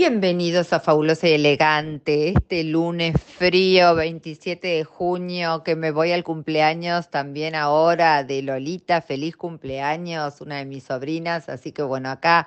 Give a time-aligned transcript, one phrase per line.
[0.00, 6.24] Bienvenidos a Fabulosa y Elegante, este lunes frío 27 de junio que me voy al
[6.24, 12.46] cumpleaños también ahora de Lolita, feliz cumpleaños, una de mis sobrinas, así que bueno, acá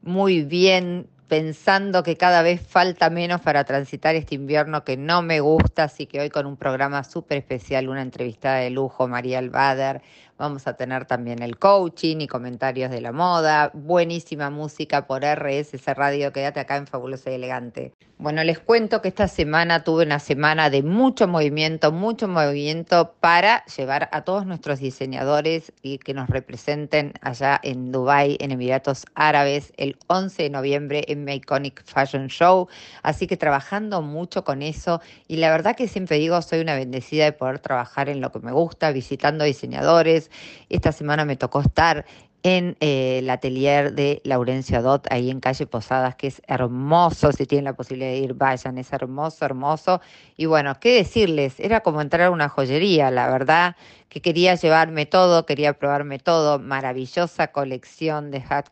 [0.00, 5.40] muy bien pensando que cada vez falta menos para transitar este invierno que no me
[5.40, 10.00] gusta, así que hoy con un programa súper especial, una entrevistada de lujo, María Albader,
[10.38, 13.72] Vamos a tener también el coaching y comentarios de la moda.
[13.74, 16.32] Buenísima música por RSS Radio.
[16.32, 17.92] Quédate acá en Fabuloso y Elegante.
[18.20, 23.64] Bueno, les cuento que esta semana tuve una semana de mucho movimiento, mucho movimiento para
[23.66, 29.72] llevar a todos nuestros diseñadores y que nos representen allá en Dubai, en Emiratos Árabes,
[29.76, 32.66] el 11 de noviembre en My Iconic Fashion Show.
[33.04, 37.24] Así que trabajando mucho con eso y la verdad que siempre digo, soy una bendecida
[37.24, 40.27] de poder trabajar en lo que me gusta, visitando diseñadores,
[40.68, 42.04] esta semana me tocó estar
[42.42, 47.46] en eh, el atelier de Laurencio Adot, ahí en calle Posadas, que es hermoso, si
[47.46, 50.00] tienen la posibilidad de ir, vayan, es hermoso, hermoso.
[50.36, 51.58] Y bueno, ¿qué decirles?
[51.58, 53.76] Era como entrar a una joyería, la verdad,
[54.08, 58.68] que quería llevarme todo, quería probarme todo, maravillosa colección de hat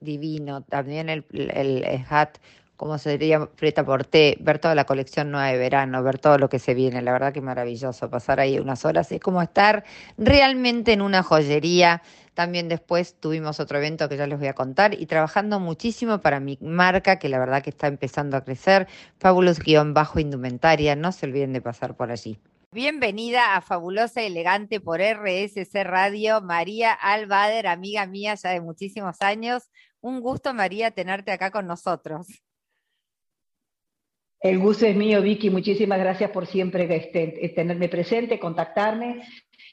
[0.00, 2.38] divino, también el, el, el hat
[2.76, 6.58] como sería Preta Porté, ver toda la colección nueva de verano, ver todo lo que
[6.58, 9.84] se viene, la verdad que maravilloso, pasar ahí unas horas, es como estar
[10.18, 12.02] realmente en una joyería.
[12.34, 16.40] También después tuvimos otro evento que ya les voy a contar y trabajando muchísimo para
[16.40, 18.88] mi marca, que la verdad que está empezando a crecer,
[19.20, 22.38] Fabulous-Indumentaria, no se olviden de pasar por allí.
[22.72, 29.18] Bienvenida a Fabulosa y Elegante por RSC Radio, María Albader, amiga mía ya de muchísimos
[29.20, 29.70] años.
[30.00, 32.26] Un gusto, María, tenerte acá con nosotros.
[34.44, 35.48] El gusto es mío, Vicky.
[35.48, 39.26] Muchísimas gracias por siempre este, tenerme presente, contactarme.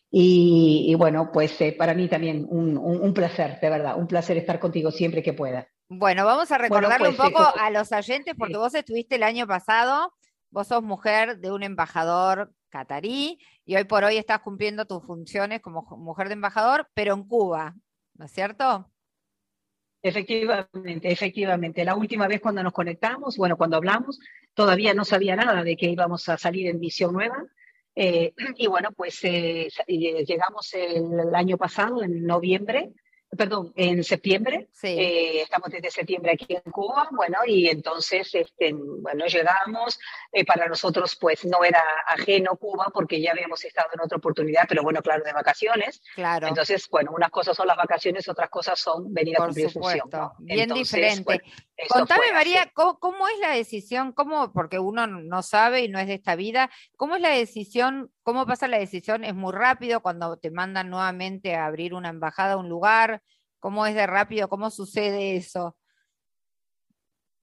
[0.10, 4.90] Y, bueno, pues eh, para mí también un, placer, de verdad, un placer estar contigo
[4.90, 5.68] siempre que pueda.
[5.90, 9.46] Bueno, vamos a recordarle un pues, poco a los oyentes, porque vos estuviste el año
[9.46, 10.14] pasado,
[10.52, 15.60] vos sos mujer de un embajador catarí y hoy por hoy estás cumpliendo tus funciones
[15.60, 17.76] como mujer de embajador, pero en Cuba,
[18.14, 18.90] ¿no es cierto?
[20.04, 21.86] Efectivamente, efectivamente.
[21.86, 24.20] La última vez cuando nos conectamos, bueno, cuando hablamos,
[24.54, 27.46] todavía no sabía nada de que íbamos a salir en Visión Nueva.
[27.96, 32.92] Eh, y bueno, pues eh, llegamos el, año pasado, en noviembre,
[33.38, 34.70] perdón, en septiembre.
[34.84, 40.00] Eh, estamos desde septiembre aquí en Cuba, bueno, y entonces, este, bueno, llegamos.
[40.32, 44.64] Eh, para nosotros, pues, no era ajeno Cuba porque ya habíamos estado en otra oportunidad,
[44.68, 46.02] pero bueno, claro, de vacaciones.
[46.16, 46.48] Claro.
[46.48, 50.10] Entonces, bueno, unas cosas son las vacaciones, otras cosas son venir a cumplir función.
[50.40, 51.42] Bien diferente.
[51.90, 54.12] Contame, María, ¿cómo, es la decisión?
[54.14, 58.12] ¿Cómo, porque uno no sabe y no es de esta vida, ¿cómo es la decisión?
[58.24, 59.24] ¿Cómo pasa la decisión?
[59.24, 63.22] ¿Es muy rápido cuando te mandan nuevamente a abrir una embajada a un lugar?
[63.60, 64.50] ¿Cómo es de rápido?
[64.50, 65.78] ¿Cómo sucede eso?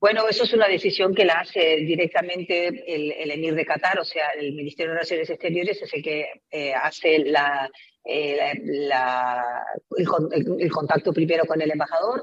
[0.00, 4.28] Bueno, eso es una decisión que la hace directamente el, emir de Qatar, o sea,
[4.38, 7.68] el Ministerio de Relaciones Exteriores es el que eh, hace la,
[8.04, 8.52] eh,
[9.96, 12.22] el, contacto primero con el embajador,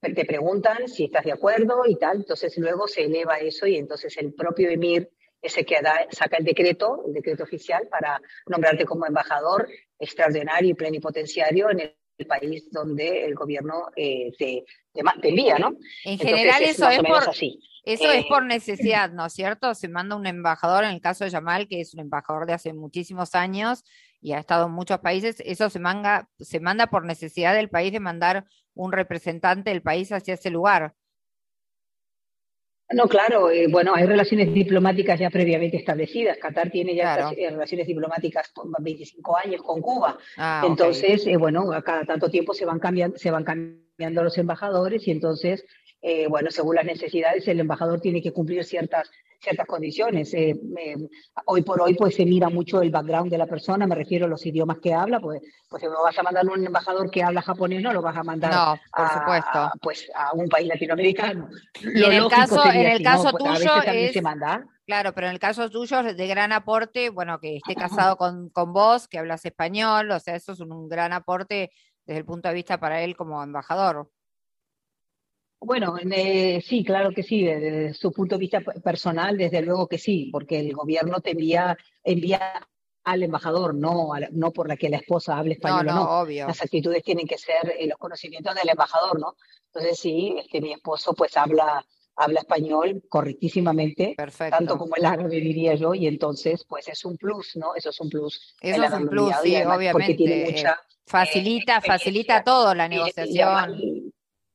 [0.00, 4.16] te preguntan si estás de acuerdo y tal, entonces luego se eleva eso y entonces
[4.18, 5.10] el propio emir
[5.42, 5.76] ese que
[6.10, 9.68] saca el decreto, el decreto oficial para nombrarte como embajador
[9.98, 11.80] extraordinario y plenipotenciario en
[12.18, 14.64] el país donde el gobierno eh, te,
[15.22, 15.76] envía, ¿no?
[16.04, 17.60] En general eso es, por, así.
[17.84, 19.74] Eso es por necesidad, ¿no es cierto?
[19.74, 22.72] Se manda un embajador, en el caso de Yamal, que es un embajador de hace
[22.72, 23.84] muchísimos años
[24.20, 27.92] y ha estado en muchos países, eso se, manga, se manda por necesidad del país
[27.92, 30.94] de mandar un representante del país hacia ese lugar.
[32.90, 36.38] No, claro, eh, bueno, hay relaciones diplomáticas ya previamente establecidas.
[36.38, 40.16] Qatar tiene ya eh, relaciones diplomáticas por 25 años con Cuba.
[40.36, 44.38] Ah, entonces, eh, bueno, a cada tanto tiempo se van cambiando, se van cambiando los
[44.38, 45.64] embajadores y entonces,
[46.28, 50.32] bueno, según las necesidades, el embajador tiene que cumplir ciertas ciertas condiciones.
[50.34, 50.56] Eh,
[51.46, 54.28] hoy por hoy pues se mira mucho el background de la persona, me refiero a
[54.28, 57.42] los idiomas que habla, pues, pues si no vas a mandar un embajador que habla
[57.42, 58.52] japonés, no lo vas a mandar
[58.92, 61.48] a, pues, a un país latinoamericano.
[61.82, 64.12] Y en el caso, en el caso pues, tuyo es...
[64.12, 64.64] Se manda.
[64.86, 68.50] Claro, pero en el caso tuyo es de gran aporte, bueno, que esté casado con,
[68.50, 71.72] con vos, que hablas español, o sea, eso es un gran aporte
[72.06, 74.08] desde el punto de vista para él como embajador.
[75.60, 79.98] Bueno, eh, sí, claro que sí, desde su punto de vista personal, desde luego que
[79.98, 82.52] sí, porque el gobierno te envía, envía
[83.04, 86.20] al embajador, no, no por la que la esposa hable español no, no, no.
[86.20, 86.46] Obvio.
[86.46, 89.36] Las actitudes tienen que ser eh, los conocimientos del embajador, ¿no?
[89.66, 91.84] Entonces sí, este, mi esposo pues habla,
[92.16, 94.56] habla español correctísimamente, Perfecto.
[94.58, 97.74] tanto como el árabe diría yo, y entonces pues es un plus, ¿no?
[97.74, 98.56] Eso es un plus.
[98.60, 100.14] Eso es un plus, sí, obviamente.
[100.14, 104.05] Tiene mucha, facilita, eh, facilita todo la negociación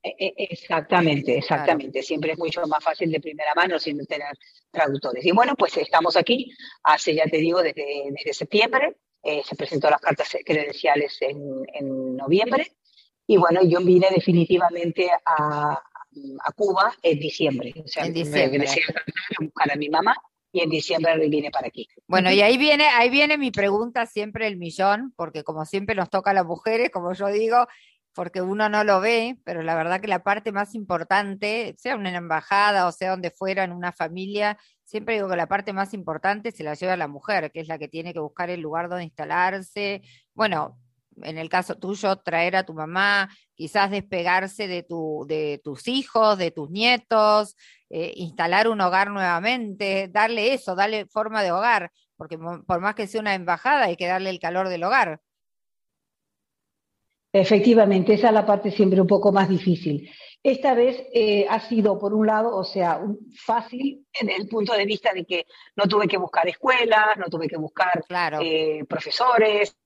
[0.02, 2.02] exactamente, exactamente.
[2.02, 4.36] Siempre es mucho más fácil de primera mano sin tener
[4.70, 5.24] traductores.
[5.24, 6.52] Y bueno, pues estamos aquí
[6.82, 8.96] hace, ya te digo, desde, desde septiembre.
[9.22, 12.72] Eh, se presentó las cartas credenciales en, en, noviembre.
[13.26, 15.80] Y bueno, yo vine definitivamente a,
[16.44, 17.72] a Cuba en diciembre.
[17.84, 18.66] O sea, en diciembre.
[18.66, 20.16] a buscar a mi mamá
[20.52, 21.88] y en diciembre vine para aquí.
[22.06, 26.10] Bueno, y ahí viene, ahí viene mi pregunta siempre el millón, porque como siempre nos
[26.10, 27.66] toca a las mujeres, como yo digo,
[28.14, 32.14] porque uno no lo ve, pero la verdad que la parte más importante, sea una
[32.14, 36.52] embajada o sea donde fuera, en una familia, siempre digo que la parte más importante
[36.52, 39.04] se la lleva la mujer, que es la que tiene que buscar el lugar donde
[39.04, 40.02] instalarse.
[40.34, 40.78] Bueno,
[41.22, 46.38] en el caso tuyo, traer a tu mamá, quizás despegarse de, tu, de tus hijos,
[46.38, 47.56] de tus nietos,
[47.90, 53.06] eh, instalar un hogar nuevamente, darle eso, darle forma de hogar, porque por más que
[53.06, 55.20] sea una embajada hay que darle el calor del hogar.
[57.32, 60.10] Efectivamente, esa es la parte siempre un poco más difícil.
[60.42, 63.00] Esta vez eh, ha sido, por un lado, o sea,
[63.34, 65.46] fácil en el punto de vista de que
[65.76, 68.04] no tuve que buscar escuelas, no tuve que buscar
[68.42, 69.76] eh, profesores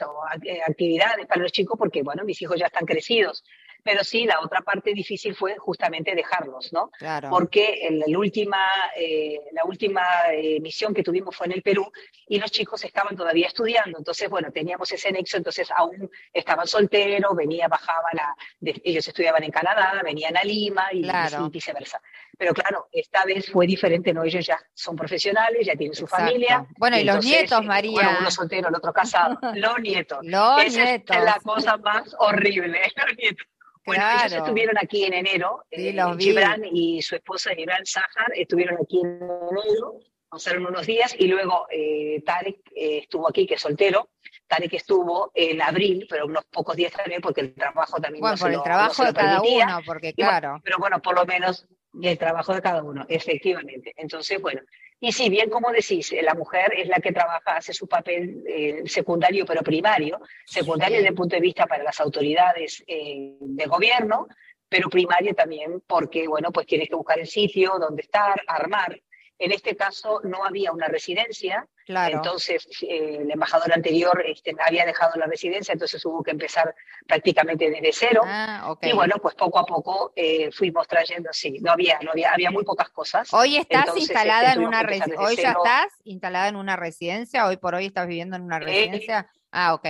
[0.00, 0.22] o
[0.66, 3.44] actividades para los chicos, porque, bueno, mis hijos ya están crecidos
[3.86, 6.90] pero sí, la otra parte difícil fue justamente dejarlos, ¿no?
[6.98, 7.30] Claro.
[7.30, 8.66] Porque la última,
[8.96, 10.02] eh, la última
[10.32, 11.88] eh, misión que tuvimos fue en el Perú
[12.26, 17.36] y los chicos estaban todavía estudiando, entonces, bueno, teníamos ese nexo, entonces aún estaban solteros,
[17.36, 21.08] venía, bajaba, la, ellos estudiaban en Canadá, venían a Lima y,
[21.48, 22.02] viceversa.
[22.36, 24.24] Pero claro, esta vez fue diferente, ¿no?
[24.24, 26.66] Ellos ya son profesionales, ya tienen su familia.
[26.76, 27.92] Bueno, y, los nietos, eh, María.
[27.92, 30.18] Bueno, uno soltero, el otro casado, los nietos.
[30.22, 31.16] Los nietos.
[31.16, 33.46] es la cosa más horrible, los nietos.
[33.86, 35.64] Bueno, ellos estuvieron aquí en enero.
[35.70, 41.14] Sí, eh, Gibran y su esposa Gibran Sahar estuvieron aquí en enero, pasaron unos días
[41.16, 44.10] y luego eh, Tarek eh, estuvo aquí, que es soltero.
[44.48, 48.52] Tarek estuvo en abril, pero unos pocos días también, porque el trabajo también bueno, por
[48.52, 50.60] el trabajo de cada uno, porque claro.
[50.64, 51.66] pero bueno, por lo menos
[52.02, 53.92] el trabajo de cada uno, efectivamente.
[53.96, 54.60] Entonces, bueno,
[54.98, 58.82] y si bien, como decís, la mujer es la que trabaja, hace su papel eh,
[58.86, 64.26] secundario pero primario, secundario desde el punto de vista para las autoridades eh, de gobierno,
[64.68, 69.00] pero primario también porque, bueno, pues tienes que buscar el sitio donde estar, armar.
[69.38, 75.12] En este caso no había una residencia, entonces eh, el embajador anterior este, había dejado
[75.16, 76.74] la residencia, entonces hubo que empezar
[77.06, 78.22] prácticamente desde cero.
[78.24, 82.32] Ah, y bueno, pues poco a poco eh, fuimos trayendo, sí, no había, no había,
[82.32, 83.32] había muy pocas cosas.
[83.34, 87.58] Hoy estás instalada este, en una residencia, hoy ya estás instalada en una residencia, hoy
[87.58, 89.30] por hoy estás viviendo en una eh, residencia.
[89.52, 89.86] ah, ok.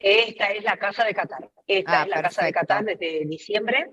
[0.00, 1.50] Esta es la casa de Qatar.
[1.66, 3.90] Esta ah, es la casa de Qatar desde diciembre.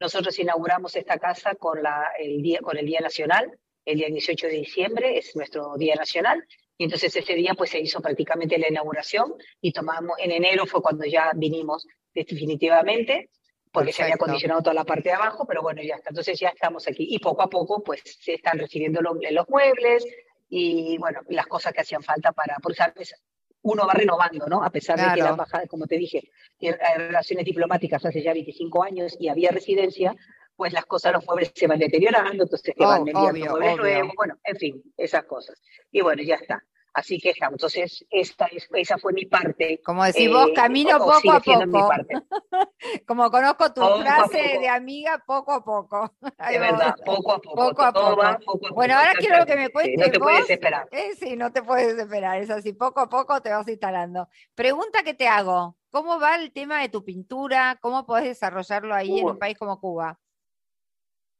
[0.00, 4.46] Nosotros inauguramos esta casa con, la, el, día, con el Día Nacional el día 18
[4.46, 6.44] de diciembre, es nuestro día nacional,
[6.76, 10.82] y entonces ese día pues se hizo prácticamente la inauguración y tomamos, en enero fue
[10.82, 13.30] cuando ya vinimos definitivamente,
[13.70, 16.48] porque se había acondicionado toda la parte de abajo, pero bueno, ya está, entonces ya
[16.48, 20.04] estamos aquí y poco a poco pues se están recibiendo los, los muebles
[20.48, 23.14] y bueno, las cosas que hacían falta para, por sabes,
[23.62, 24.62] uno va renovando, ¿no?
[24.62, 28.84] A pesar de que la embajada, como te dije, hay relaciones diplomáticas hace ya 25
[28.84, 30.14] años y había residencia,
[30.56, 34.12] pues las cosas, los muebles se van deteriorando, entonces te van oh, enviando muebles nuevos,
[34.16, 35.60] bueno, en fin, esas cosas.
[35.90, 36.62] Y bueno, ya está.
[36.94, 37.34] Así que.
[37.40, 39.80] Entonces, esta esa fue mi parte.
[39.84, 41.90] Como decís vos, eh, camino poco a poco.
[43.06, 46.14] Como conozco tu frase de amiga, poco a poco.
[46.48, 47.56] De verdad, poco a poco.
[47.56, 47.92] Poco a
[48.38, 48.74] poco.
[48.74, 50.06] bueno, ahora quiero que me cuentes.
[50.06, 50.88] no te puedes esperar.
[50.92, 52.40] Eh, sí, no te puedes esperar.
[52.40, 54.28] Es así, poco a poco te vas instalando.
[54.54, 57.76] Pregunta que te hago: ¿cómo va el tema de tu pintura?
[57.80, 60.20] ¿Cómo podés desarrollarlo ahí en un país como Cuba?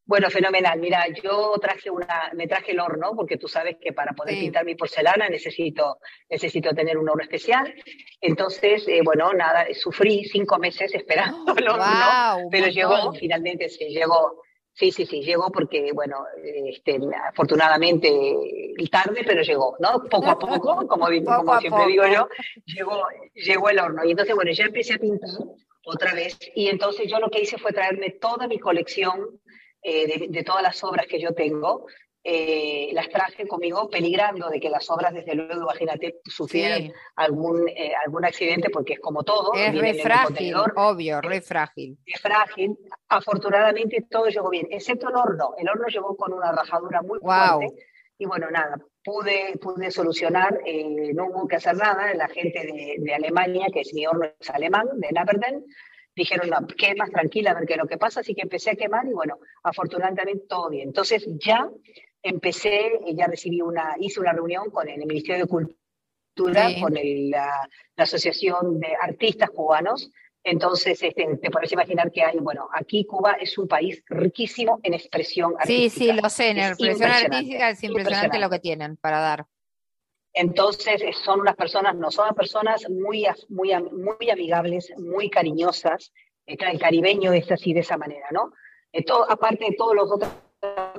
[0.06, 0.78] Bueno, fenomenal.
[0.78, 4.64] Mira, yo traje una, me traje el horno, porque tú sabes que para poder pintar
[4.64, 7.74] mi porcelana necesito, necesito tener un horno especial.
[8.20, 14.42] Entonces, eh, bueno, nada, sufrí cinco meses esperando el horno, pero llegó, finalmente sí, llegó.
[14.76, 16.24] Sí, sí, sí, llegó porque, bueno,
[16.66, 18.10] este, afortunadamente
[18.90, 20.02] tarde, pero llegó, ¿no?
[20.10, 21.06] Poco a poco, como,
[21.36, 22.28] como siempre digo yo,
[22.64, 24.04] llegó, llegó el horno.
[24.04, 25.30] Y entonces, bueno, ya empecé a pintar
[25.84, 26.38] otra vez.
[26.54, 29.40] Y entonces yo lo que hice fue traerme toda mi colección
[29.86, 31.84] eh, de, todas las obras que yo tengo,
[32.22, 37.92] eh, las traje conmigo peligrando de que las obras, desde luego, imagínate, sufrieran algún, eh,
[38.02, 39.52] algún accidente, porque es como todo.
[39.52, 41.98] Es re frágil, obvio, re frágil.
[42.06, 42.78] Es frágil.
[43.10, 45.50] Afortunadamente todo llegó bien, excepto el horno.
[45.58, 47.68] El horno llegó con una rajadura muy fuerte.
[48.16, 50.60] Y bueno, nada, pude, pude solucionar,
[51.14, 52.14] no hubo que hacer nada.
[52.14, 55.62] La gente de, de Alemania, que es mi horno es alemán, de Naperden,
[56.14, 58.76] dijeron, no, quemas tranquila a ver qué es lo que pasa, así que empecé a
[58.76, 60.88] quemar y bueno, afortunadamente todo bien.
[60.88, 61.68] Entonces ya
[62.22, 68.80] empecé, ya recibí una, hice una reunión con el Ministerio de Cultura, con la, Asociación
[68.80, 70.10] de Artistas Cubanos,
[70.42, 74.94] Entonces, este, te puedes imaginar que hay, bueno, aquí Cuba es un país riquísimo en
[74.94, 76.04] expresión artística.
[76.04, 79.46] Sí, sí, lo sé, en expresión artística es impresionante, lo que tienen para dar.
[80.34, 86.12] Entonces, son unas personas, no son personas muy, muy, muy amigables, muy cariñosas.
[86.44, 88.52] El caribeño es así de esa manera, ¿no?
[89.28, 90.30] aparte de todas las otras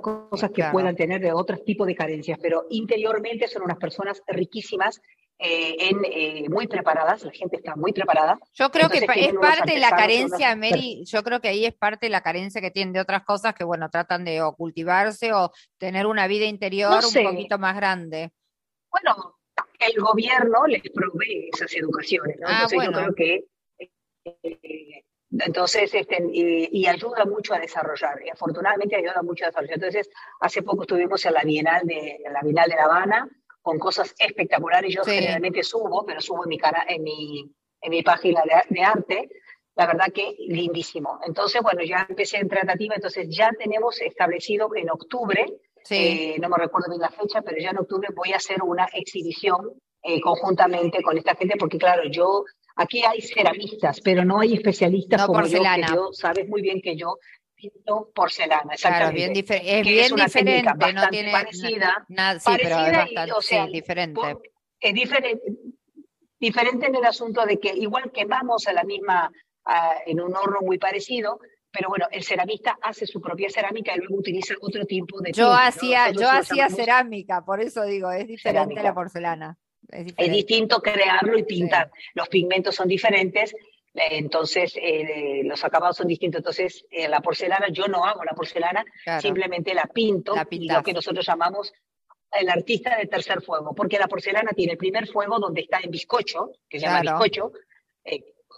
[0.01, 5.01] cosas que puedan tener de otros tipos de carencias, pero interiormente son unas personas riquísimas
[5.37, 8.39] eh, en, eh, muy preparadas, la gente está muy preparada.
[8.53, 12.05] Yo creo que es parte de la carencia, Mary, yo creo que ahí es parte
[12.05, 15.51] de la carencia que tienen de otras cosas que, bueno, tratan de o cultivarse o
[15.77, 18.31] tener una vida interior un poquito más grande.
[18.95, 19.39] Bueno,
[19.79, 22.47] el gobierno les provee esas educaciones, ¿no?
[22.47, 23.43] Ah, yo creo que
[24.23, 29.75] eh, entonces, este, y, ayuda mucho a desarrollar, y afortunadamente ayuda mucho a desarrollar.
[29.75, 30.09] Entonces,
[30.39, 33.29] hace poco estuvimos en la Bienal de, la, Bienal de La Habana
[33.61, 34.93] con cosas espectaculares.
[34.93, 39.29] Yo generalmente subo, pero subo en mi, cara, en mi, en mi página de, arte.
[39.75, 41.19] La verdad que lindísimo.
[41.27, 45.45] Entonces, bueno, ya empecé en tratativa, entonces ya tenemos establecido en octubre,
[45.89, 48.85] eh, no me recuerdo bien la fecha, pero ya en octubre voy a hacer una
[48.93, 52.43] exhibición eh, conjuntamente con esta gente, porque claro, yo
[52.75, 56.97] Aquí hay ceramistas, pero no hay especialistas como yo, que yo, sabes muy bien que
[56.97, 57.19] yo
[57.55, 59.43] pinto porcelana, exactamente.
[59.43, 64.21] Claro, bien es bien diferente, no tiene parecida, nada, sí, pero es bastante diferente.
[64.81, 65.41] es diferente,
[66.37, 69.31] diferente en el asunto de que igual quemamos a la misma,
[70.05, 71.39] en un horno muy parecido,
[71.75, 75.51] pero bueno, el ceramista hace su propia cerámica y luego utiliza otro tipo de Yo
[75.51, 79.58] hacía, yo hacía cerámica, por eso digo, es diferente la porcelana.
[79.89, 81.91] Es, distinto crearlo y pintar.
[82.13, 86.39] Los pigmentos son diferentes, eh, entonces eh, los acabados son distintos.
[86.39, 88.84] Entonces, eh, la porcelana, yo no hago la porcelana,
[89.20, 91.74] simplemente la pinto, y lo que nosotros llamamos
[92.32, 95.91] el artista de tercer fuego, porque la porcelana tiene el primer fuego donde está en
[95.91, 97.51] bizcocho, que se llama bizcocho,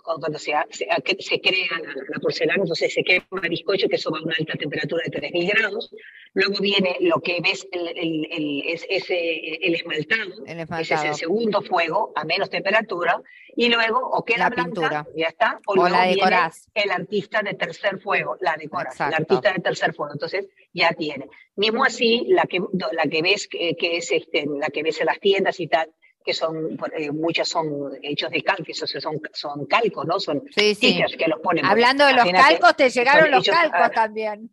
[0.03, 4.23] cuando se, se, crea la, porcelana, entonces se quema el bizcocho, que eso va a
[4.23, 5.93] una alta temperatura de 3.000 grados.
[6.33, 10.45] Luego viene lo que ves, el, el, el, es, el esmaltado,
[10.79, 13.21] ese es el segundo fuego, a menos temperatura.
[13.55, 16.37] Y luego, o queda la blanca, ya está, o, luego la viene
[16.75, 20.13] el artista de tercer fuego, la decoras, el artista de tercer fuego.
[20.13, 21.27] Entonces, ya tiene.
[21.55, 22.61] Mismo así, la que,
[22.91, 25.91] la que ves que es este, la que ves en las tiendas y tal,
[26.27, 28.89] que son, eh, muchas son hechos de cal, que son,
[29.33, 30.19] son calcos, ¿no?
[30.19, 31.65] Son sí, que los ponen.
[31.65, 34.51] Hablando de los calcos, te llegaron los calcos también.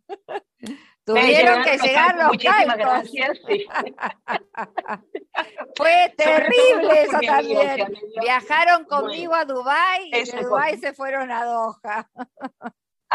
[1.03, 2.77] Tuvieron que llegar los calcos.
[2.77, 3.41] Gracias,
[5.75, 7.93] Fue terrible eso también.
[8.21, 12.09] Viajaron conmigo a Dubái y de Dubái se fueron a Doha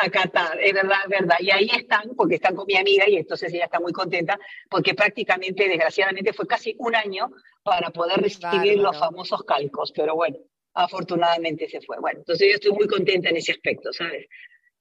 [0.00, 1.36] a Qatar, es verdad, es verdad.
[1.40, 4.38] Y ahí están, porque están con mi amiga y entonces ella está muy contenta,
[4.68, 7.30] porque prácticamente, desgraciadamente, fue casi un año
[7.62, 10.36] para poder recibir los famosos calcos, pero bueno,
[10.74, 11.98] afortunadamente se fue.
[12.00, 14.26] Bueno, entonces yo estoy muy contenta en ese aspecto, ¿sabes?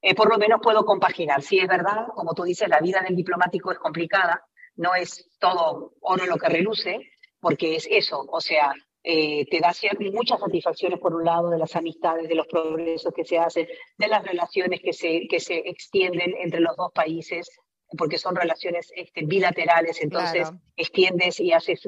[0.01, 1.41] Eh, por lo menos puedo compaginar.
[1.41, 4.43] Sí, es verdad, como tú dices, la vida del diplomático es complicada,
[4.75, 9.71] no es todo oro lo que reluce, porque es eso, o sea, eh, te da
[10.11, 14.07] muchas satisfacciones por un lado de las amistades, de los progresos que se hacen, de
[14.07, 17.49] las relaciones que se, que se extienden entre los dos países,
[17.97, 21.81] porque son relaciones este, bilaterales, entonces extiendes y haces,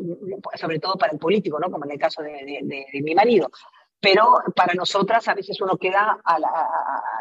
[0.55, 1.69] sobre todo para el político, ¿no?
[1.69, 2.59] como en el caso de,
[2.91, 3.49] de mi marido.
[3.99, 6.49] Pero para nosotras a veces uno queda a la,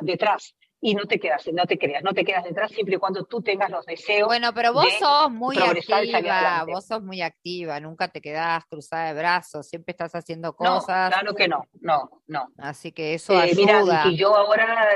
[0.01, 3.25] detrás y no te quedas, no te creas, no te quedas detrás siempre y cuando
[3.25, 4.27] tú tengas los deseos.
[4.27, 9.19] Bueno, pero vos sos muy activa, vos sos muy activa, nunca te quedás cruzada de
[9.19, 11.11] brazos, siempre estás haciendo cosas.
[11.11, 12.49] No, claro que no, no, no.
[12.59, 13.83] Así que eso eh, ayuda.
[13.83, 14.89] Mira, y yo ahora,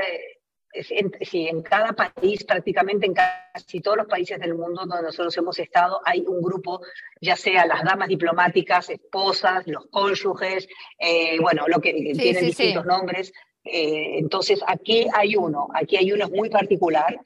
[0.73, 5.59] en, en cada país, prácticamente en casi todos los países del mundo donde nosotros hemos
[5.59, 6.81] estado, hay un grupo,
[7.21, 10.67] ya sea las damas diplomáticas, esposas, los cónyuges,
[10.99, 13.33] eh, bueno, lo que tienen distintos nombres,
[13.65, 17.19] eh, entonces, aquí hay uno, aquí hay uno muy particular,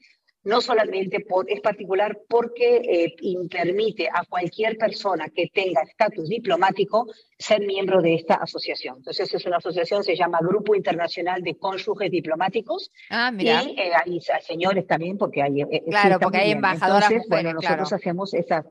[0.43, 3.15] no solamente por, es particular porque eh,
[3.49, 8.97] permite a cualquier persona que tenga estatus diplomático ser miembro de esta asociación.
[8.97, 12.89] Entonces, es una asociación, se llama Grupo Internacional de Cónyuges Diplomáticos.
[13.09, 13.63] Ah, mira.
[13.63, 15.61] Y eh, hay señores también, porque hay...
[15.89, 18.65] claro, porque hay embajadoras Entonces, bueno, nosotros hacemos esa...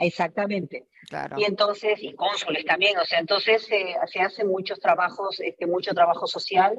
[0.00, 0.86] Exactamente.
[1.08, 1.36] Claro.
[1.38, 6.26] Y entonces, y cónsules también, o sea, entonces se hacen muchos trabajos, este, mucho trabajo
[6.26, 6.78] social,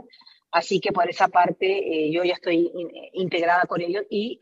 [0.52, 2.72] así que por esa parte eh, yo ya estoy
[3.14, 4.40] integrada con ellos y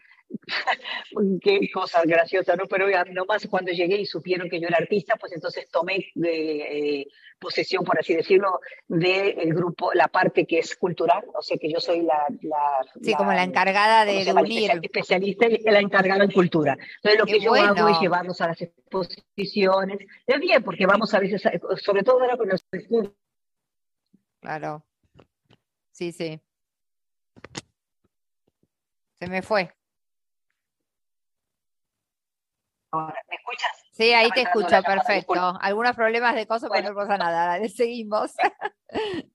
[1.41, 2.65] qué cosa graciosa, ¿no?
[2.67, 7.07] Pero nomás cuando llegué y supieron que yo era artista, pues entonces tomé de, eh,
[7.39, 11.79] posesión, por así decirlo, del grupo, la parte que es cultural, o sea que yo
[11.79, 12.27] soy la...
[13.01, 14.71] sí, como la encargada de, unir.
[14.81, 16.77] Especialista y la encargada en cultura.
[16.97, 19.99] Entonces lo que yo hago es llevarlos a las exposiciones.
[20.27, 21.41] Es bien, porque vamos a veces,
[21.77, 22.65] sobre todo ahora con los
[24.41, 24.85] Claro.
[25.91, 26.39] Sí, sí.
[29.19, 29.73] Se me fue.
[32.93, 33.88] ¿Me escuchas?
[33.99, 35.57] Sí, ahí te escucho, perfecto.
[35.59, 37.59] Algunos problemas de cosas, pero no pasa nada.
[37.67, 38.31] Seguimos.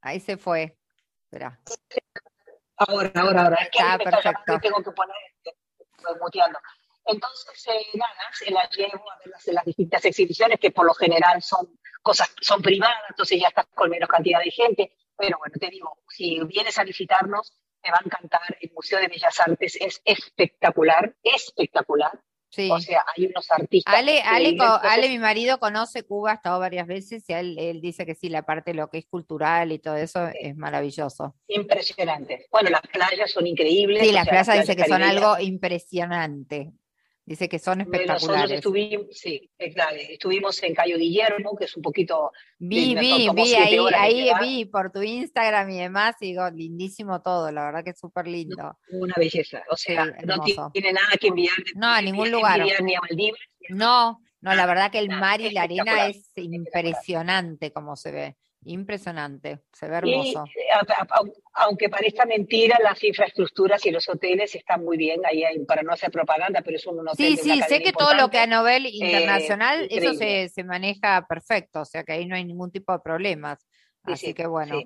[0.00, 0.76] ahí se fue.
[1.26, 1.60] Espera.
[2.76, 3.56] Ahora, ahora, ahora.
[3.70, 4.58] Está perfecto.
[4.60, 6.58] Tengo que poner, estoy muteando.
[7.04, 10.94] Entonces, eh, nada, se las llevo a ver las, las, distintas exhibiciones, que por lo
[10.94, 14.92] general son cosas, son privadas, entonces ya estás con menos cantidad de gente.
[15.16, 18.56] Pero bueno, te digo, si vienes a visitarnos, te va a encantar.
[18.60, 22.18] El Museo de Bellas Artes es espectacular, espectacular.
[22.50, 22.70] Sí.
[22.72, 23.94] O sea, hay unos artistas.
[23.94, 28.06] Ale, Ale, Ale, mi marido, conoce Cuba, ha estado varias veces y él, él, dice
[28.06, 31.34] que sí, la parte de lo que es cultural y todo eso es maravilloso.
[31.48, 32.46] Impresionante.
[32.50, 34.02] Bueno, las playas son increíbles.
[34.02, 36.72] Sí, las playas dice que son algo impresionante.
[37.28, 38.52] Dice que son espectaculares.
[38.52, 42.32] Estuvimos, sí, claro, estuvimos en Cayo Guillermo, que es un poquito...
[42.58, 47.52] Vi, vi, vi, ahí, ahí vi por tu Instagram y demás, y digo, lindísimo todo,
[47.52, 48.78] la verdad que es súper lindo.
[48.92, 51.54] una belleza, o sea, no tiene nada que enviar.
[51.74, 52.60] No, a ningún lugar.
[52.82, 53.40] Ni a Maldivas.
[53.68, 58.36] No, no, la verdad que el mar y la arena es impresionante como se ve.
[58.64, 60.44] Impresionante, se ve hermoso.
[60.46, 60.68] Eh,
[61.54, 66.10] aunque parezca mentira, las infraestructuras y los hoteles están muy bien, ahí para no hacer
[66.10, 67.14] propaganda, pero es un hotel.
[67.14, 71.24] Sí, sí, sé que todo lo que a nivel eh, internacional, eso se, se, maneja
[71.28, 73.64] perfecto, o sea que ahí no hay ningún tipo de problemas.
[74.02, 74.82] Así que bueno.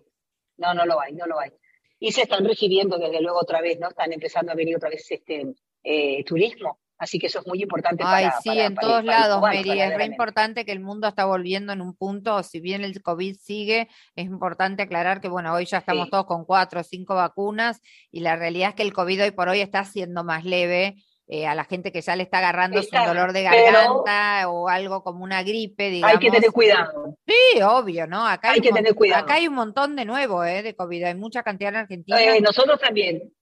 [0.59, 1.51] No, no lo hay, no lo hay.
[1.99, 3.89] Y se están recibiendo desde luego otra vez, ¿no?
[3.89, 8.05] Están empezando a venir otra vez este eh, turismo Así que eso es muy importante
[8.07, 9.81] Ay, sí, en todos lados, Mary.
[9.81, 13.35] Es re importante que el mundo está volviendo en un punto, si bien el COVID
[13.41, 17.81] sigue, es importante aclarar que, bueno, hoy ya estamos todos con cuatro o cinco vacunas
[18.13, 20.95] y la realidad es que el COVID hoy por hoy está siendo más leve.
[21.27, 25.03] Eh, a la gente que ya le está agarrando un dolor de garganta o algo
[25.03, 26.15] como una gripe, digamos.
[26.15, 27.17] Hay que tener cuidado.
[27.27, 28.27] Sí, obvio, ¿no?
[28.27, 29.25] Acá hay, que tener cuidado.
[29.25, 30.63] Acá hay un montón de nuevo, ¿eh?
[30.63, 32.23] De COVID, hay mucha cantidad en Argentina.
[32.23, 33.33] Eh, nosotros también.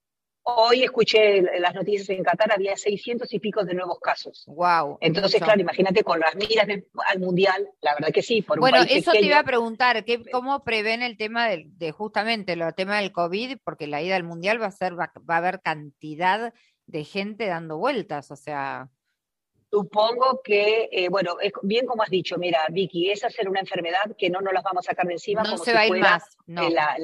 [0.43, 4.45] Hoy escuché las noticias en Qatar, había 600 y pico de nuevos casos.
[4.47, 4.99] Wow.
[5.01, 6.67] Entonces, claro, imagínate con las miras
[7.09, 8.43] al mundial, la verdad que sí.
[8.43, 12.75] Por bueno, eso te iba a preguntar, ¿qué, ¿cómo prevén el tema de, justamente el
[12.75, 13.59] tema del COVID?
[13.63, 16.55] Porque la ida al mundial va a ser, va, a haber cantidad
[16.87, 18.89] de gente dando vueltas, o sea.
[19.71, 24.17] Supongo que, eh, bueno, es bien como has dicho, mira, Vicky, es hacer una enfermedad
[24.19, 25.43] que no nos las vamos a sacar de encima.
[25.43, 26.69] No se va a ir más, no.
[26.71, 26.97] La,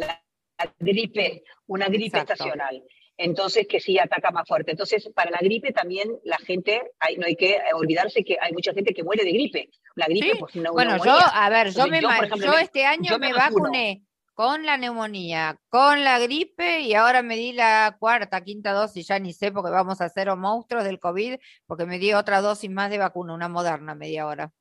[0.81, 2.83] gripe, una gripe estacional
[3.17, 4.73] entonces que sí ataca más fuerte.
[4.73, 8.73] Entonces, para la gripe también la gente, hay, no hay que olvidarse que hay mucha
[8.73, 9.71] gente que muere de gripe.
[9.95, 14.03] La gripe, pues no Bueno, yo, a ver, yo, me, yo, este año me, vacuné
[14.35, 19.19] con la neumonía, con la gripe y ahora me di la cuarta, quinta dosis, ya
[19.19, 22.91] ni sé porque vamos a ser monstruos del COVID, porque me di otra dosis más
[22.91, 24.53] de vacuna, una moderna media hora.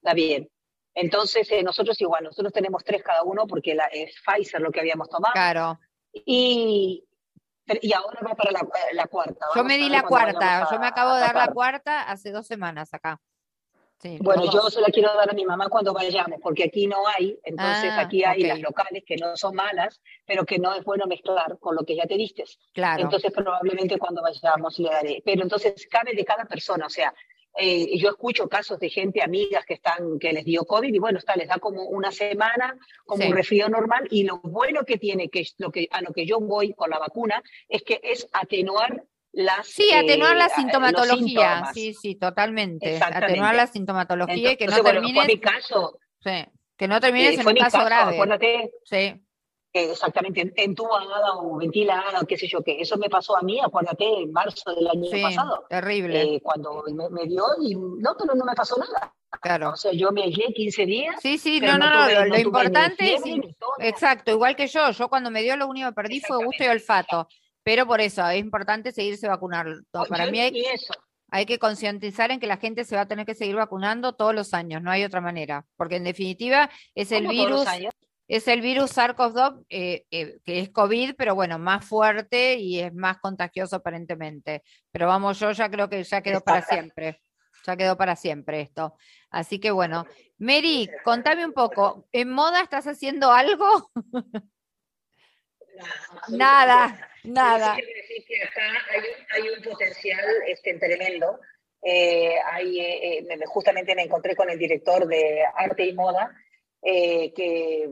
[0.00, 0.48] Está bien.
[0.94, 4.80] Entonces, eh, nosotros igual, nosotros tenemos tres cada uno porque la, es Pfizer lo que
[4.80, 5.32] habíamos tomado.
[5.32, 5.80] Claro.
[6.12, 7.04] Y,
[7.80, 8.50] y ahora va para
[8.92, 9.46] la, cuarta.
[9.54, 12.92] Yo me di la cuarta, yo me acabo de dar la cuarta hace dos semanas
[12.94, 13.20] acá.
[14.20, 17.38] bueno, yo se la quiero dar a mi mamá cuando vayamos, porque aquí no hay,
[17.44, 21.06] entonces ah, aquí hay las locales que no son malas, pero que no es bueno
[21.06, 22.44] mezclar con lo que ya te diste.
[22.72, 23.02] Claro.
[23.02, 25.22] Entonces probablemente cuando vayamos le daré.
[25.24, 27.14] Pero entonces cabe de cada persona, o sea,
[27.56, 31.18] eh, yo escucho casos de gente, amigas que están, que les dio COVID y bueno,
[31.18, 35.28] está, les da como una semana, como un resfrío normal y lo bueno que tiene,
[35.28, 39.04] que, lo que a lo que yo voy con la vacuna, es que es atenuar
[39.32, 44.82] las, sí, atenuar la eh, sintomatología, sí, sí, totalmente, atenuar la sintomatología y que no
[45.40, 49.20] caso, sí, que no termines en un caso, grave, acuérdate, sí
[49.72, 52.80] exactamente entubada o ventilada o qué sé yo qué.
[52.80, 55.64] Eso me pasó a mí, acuérdate, en marzo del año pasado.
[55.68, 56.22] Terrible.
[56.22, 59.14] Eh, cuando me, dio y no, pero no me pasó nada.
[59.40, 59.70] Claro.
[59.70, 61.16] O sea, yo me aislé 15 días.
[61.20, 63.22] Sí, sí, no, no, no, lo, importante es.
[63.78, 64.90] Exacto, igual que yo.
[64.90, 67.28] Yo cuando me dio lo único que perdí fue gusto y olfato.
[67.62, 69.82] Pero por eso es importante seguirse vacunando.
[70.08, 70.64] Para mí hay,
[71.30, 74.34] hay que concientizar en que la gente se va a tener que seguir vacunando todos
[74.34, 75.64] los años, no hay otra manera.
[75.76, 77.66] Porque en definitiva es el virus
[78.30, 82.94] es el virus SARS-CoV-2, eh, eh, que es COVID, pero bueno, más fuerte y es
[82.94, 84.62] más contagioso aparentemente.
[84.92, 87.20] Pero vamos, yo ya creo que ya quedó para siempre.
[87.66, 88.96] Ya quedó para siempre esto.
[89.30, 90.06] Así que bueno,
[90.38, 93.90] Mary, contame un poco, ¿en moda estás haciendo algo?
[96.28, 97.74] nada, nada.
[97.74, 101.40] hay, un, potencial este, tremendo.
[101.82, 102.36] Eh,
[103.46, 106.32] justamente me encontré con el director de arte y moda
[106.82, 107.88] eh, que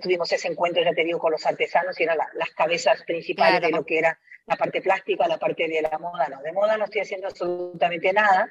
[0.00, 3.70] tuvimos ese encuentro, ya te digo, con los artesanos y eran las cabezas principales de
[3.70, 6.28] lo que era la parte plástica, la parte de la moda.
[6.28, 8.48] No, de moda no estoy haciendo absolutamente nada.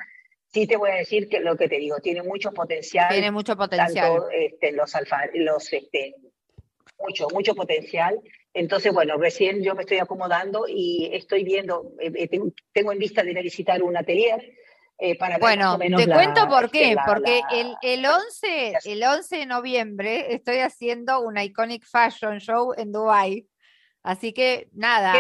[0.48, 3.10] Sí te voy a decir que lo que te digo, tiene mucho potencial.
[3.10, 4.14] Tiene mucho potencial.
[4.14, 6.16] Tanto, este, los alfa, los, este,
[7.00, 8.20] mucho, mucho potencial.
[8.54, 12.30] Entonces, bueno, recién yo me estoy acomodando y estoy viendo, eh, eh,
[12.74, 14.54] tengo en vista de ir a visitar un atelier
[15.02, 20.34] eh, para bueno, te cuento por qué, porque el, el, 11, el 11 de noviembre
[20.34, 23.48] estoy haciendo una Iconic Fashion Show en Dubai
[24.04, 25.14] Así que nada.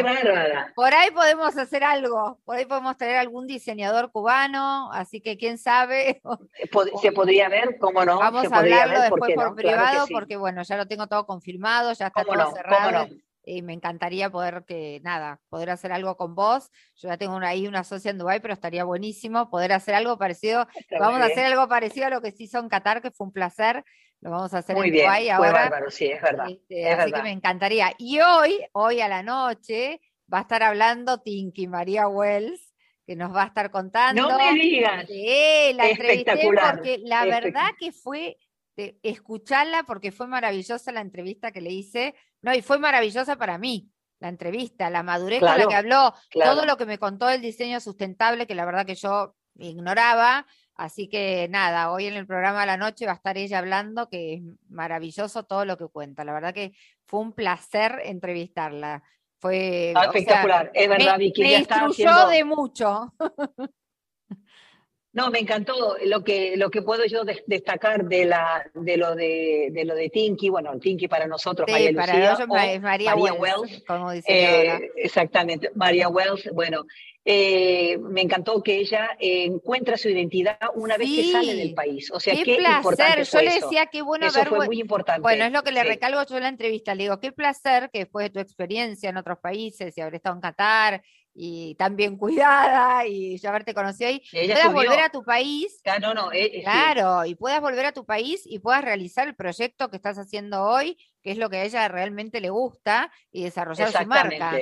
[0.76, 5.60] Por ahí podemos hacer algo, por ahí podemos traer algún diseñador cubano, así que quién
[5.60, 6.20] sabe.
[7.02, 8.17] Se podría ver, cómo no.
[8.17, 12.24] Vamos a hablarlo después por privado, porque bueno, ya lo tengo todo confirmado, ya está
[12.24, 13.08] todo cerrado.
[13.44, 16.70] Y me encantaría poder que, nada, poder hacer algo con vos.
[16.96, 20.68] Yo ya tengo ahí una socia en Dubái, pero estaría buenísimo poder hacer algo parecido.
[21.00, 23.34] Vamos a hacer algo parecido a lo que se hizo en Qatar, que fue un
[23.34, 23.84] placer.
[24.20, 25.72] Lo vamos a hacer en Dubái ahora.
[25.90, 26.50] sí, es verdad.
[26.50, 27.94] Este, así que me encantaría.
[27.98, 30.00] Y hoy, hoy a la noche,
[30.32, 32.74] va a estar hablando Tinky María Wells,
[33.08, 34.30] que nos va a estar contando.
[34.30, 35.08] No me digas.
[35.08, 38.38] Sí, la entrevisté porque la verdad que fue
[39.04, 42.16] escucharla porque fue maravillosa la entrevista que le hice.
[42.42, 46.66] No, y fue maravillosa para mí la entrevista, la madurez con la que habló, todo
[46.66, 50.46] lo que me contó del diseño sustentable, que la verdad que yo ignoraba,
[50.82, 54.10] Así que nada, hoy en el programa de la noche va a estar ella hablando,
[54.10, 56.24] que es maravilloso todo lo que cuenta.
[56.24, 56.74] La verdad que
[57.06, 59.04] fue un placer entrevistarla.
[59.38, 63.14] Fue ah, espectacular, es verdad, me, Me instruyó de mucho.
[65.13, 69.69] No, me encantó lo que, lo que puedo yo destacar de, la, de, lo de,
[69.74, 74.26] de lo de Tinky, bueno, Tinky para nosotros, María para Lucía, María, Wells, como dice
[74.30, 76.86] eh, Exactamente, María Wells, bueno,
[77.26, 82.10] eh, me encantó que ella encuentra su identidad una vez que sale del país.
[82.12, 83.24] O sea, qué, placer.
[83.26, 85.21] yo le decía qué bueno eso fue muy importante.
[85.21, 86.95] Bueno, es lo que le recalgo yo en la entrevista.
[86.95, 90.36] Le digo, qué placer que después de tu experiencia en otros países y haber estado
[90.36, 95.24] en Qatar y tan bien cuidada y ya haberte conocido ahí, puedas volver a tu
[95.24, 95.82] país.
[96.02, 99.89] No, eh, eh, claro, y puedas volver a tu país y puedas realizar el proyecto
[99.89, 103.91] que estás haciendo hoy, que es lo que a ella realmente le gusta, y desarrollar
[103.91, 104.60] su marca.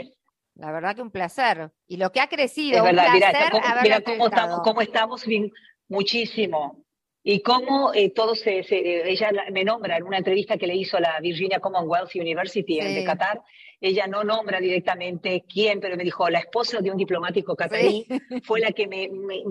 [0.55, 1.71] La verdad que un placer.
[1.88, 5.51] Y lo que ha crecido, un placer mira, cómo, estamos, cómo estamos bien,
[5.88, 6.84] muchísimo.
[7.23, 11.19] Y cómo eh, todo se, ella me nombra en una entrevista que le hizo la
[11.19, 13.41] Virginia Commonwealth University de Qatar,
[13.82, 18.06] ella no nombra directamente quién, pero me dijo, la esposa de un diplomático catarí
[18.44, 19.44] fue la que me, me,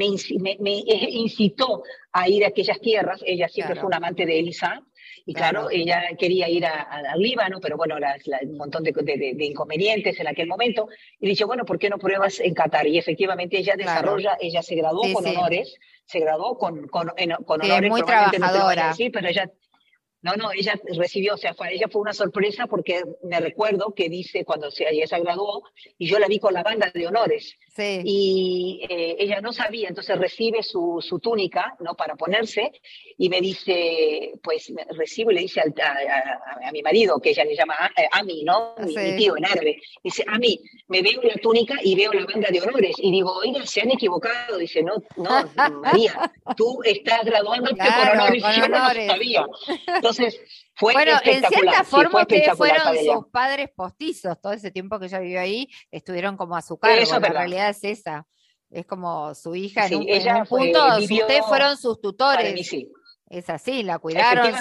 [0.61, 4.83] me, incitó a ir a aquellas tierras, ella siempre fue una amante de Elisa,
[5.29, 10.47] y claro, ella quería ir al Líbano, pero bueno, un montón de, inconvenientes en aquel
[10.47, 10.89] momento.
[11.21, 12.87] Y dice, bueno, ¿por qué no pruebas en Qatar?
[12.87, 17.11] Y efectivamente ella desarrolla, ella se graduó con honores, se graduó con, con,
[17.45, 17.91] con honores.
[17.91, 18.95] muy trabajadora.
[18.95, 19.51] sí, pero ella
[20.21, 24.09] no, no, ella recibió, o sea, fue, ella fue una sorpresa porque me recuerdo que
[24.09, 25.63] dice cuando se, ella se graduó
[25.97, 27.57] y yo la vi con la banda de honores.
[27.77, 28.01] Sí.
[28.05, 31.95] Y eh, ella no sabía, entonces recibe su, su, túnica, ¿no?
[31.95, 32.73] Para ponerse
[33.17, 37.75] y me dice, pues recibo y le dice a, mi marido, que ella le llama
[38.11, 38.75] a, mí, ¿no?
[38.79, 39.81] Mi, tío en árabe.
[40.03, 42.97] Dice, a mí, me veo la túnica y veo la banda de honores.
[42.99, 44.59] Y digo, oiga, se han equivocado.
[44.59, 45.49] Dice, no, no,
[45.83, 48.43] María, tú estás graduándote con honores.
[48.43, 49.47] Con yo no sabía.
[50.11, 50.41] Entonces,
[50.75, 55.19] fue bueno, en cierta forma ustedes fueron sus padres postizos, todo ese tiempo que ella
[55.19, 58.27] vivió ahí, estuvieron como a su cargo, la realidad es esa.
[58.71, 62.55] Es como su hija en, un, ella punto, ustedes fueron sus tutores.
[63.31, 64.53] Es así, la cuidaron.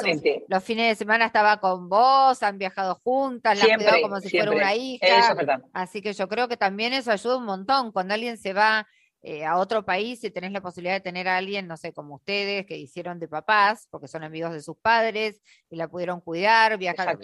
[0.47, 4.51] los fines de semana estaba con vos, han viajado juntas, la cuidado como si fuera
[4.51, 5.61] una hija.
[5.73, 7.91] Así que yo creo que también eso ayuda un montón.
[7.91, 8.87] Cuando alguien se va
[9.21, 12.15] eh, a otro país y tenés la posibilidad de tener a alguien, no sé, como
[12.15, 16.77] ustedes, que hicieron de papás, porque son amigos de sus padres y la pudieron cuidar,
[16.77, 17.17] viajar,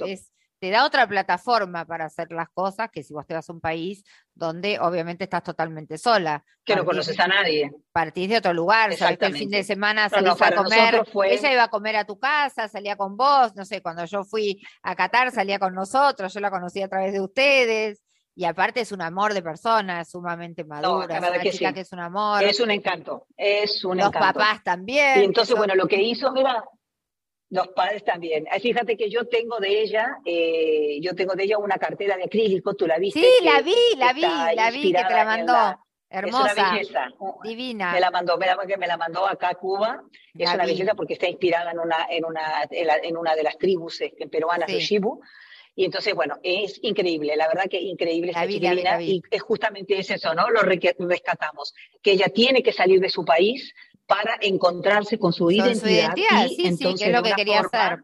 [0.63, 3.59] te da otra plataforma para hacer las cosas que si vos te vas a un
[3.59, 6.41] país donde obviamente estás totalmente sola.
[6.63, 7.69] Que no conoces a nadie.
[7.91, 11.63] Partís de otro lugar, sabes que el fin de semana salís a comer, ella iba
[11.63, 15.31] a comer a tu casa, salía con vos, no sé, cuando yo fui a Qatar
[15.31, 18.01] salía con nosotros, yo la conocí a través de ustedes.
[18.35, 21.81] Y aparte es un amor de persona, es sumamente madura, es una que chica que
[21.81, 22.43] es un amor.
[22.43, 24.25] Es un encanto, es un Los encanto.
[24.25, 25.21] Los papás también.
[25.21, 26.63] Y entonces, bueno, lo que hizo, mira,
[27.53, 28.45] los padres también.
[28.59, 32.73] Fíjate que yo tengo de ella, eh, yo tengo de ella una cartera de acrílico,
[32.73, 33.19] tú la viste.
[33.19, 35.79] Sí, la vi, la vi, la vi, que te la mandó.
[36.09, 37.07] Hermosa, es una belleza.
[37.43, 37.91] divina.
[37.93, 40.03] Me la mandó, me la, me la mandó acá a Cuba.
[40.33, 44.01] es una belleza porque está inspirada en una, en una, en, una de las tribus
[44.01, 45.21] este, peruanas de Shibu.
[45.75, 49.01] Y entonces, bueno, es increíble, la verdad que increíble esta chiquilina.
[49.01, 50.49] Y es justamente eso, ¿no?
[50.49, 51.73] Lo rescatamos.
[52.01, 53.73] Que ella tiene que salir de su país
[54.05, 56.13] para encontrarse con su identidad.
[56.47, 58.03] sí, entonces, sí, que es lo que quería hacer.